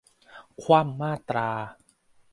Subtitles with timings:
[0.61, 1.49] คว่ำมาตรา